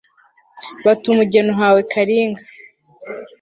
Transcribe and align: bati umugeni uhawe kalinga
bati 0.85 1.05
umugeni 1.13 1.49
uhawe 1.53 1.79
kalinga 1.91 2.43